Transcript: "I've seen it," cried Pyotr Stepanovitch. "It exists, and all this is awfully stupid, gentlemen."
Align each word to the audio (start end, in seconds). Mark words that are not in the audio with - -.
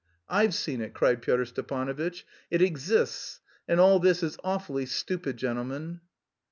"I've 0.29 0.55
seen 0.55 0.81
it," 0.81 0.95
cried 0.95 1.21
Pyotr 1.21 1.45
Stepanovitch. 1.45 2.25
"It 2.49 2.59
exists, 2.63 3.39
and 3.67 3.79
all 3.79 3.99
this 3.99 4.23
is 4.23 4.35
awfully 4.43 4.87
stupid, 4.87 5.37
gentlemen." 5.37 6.01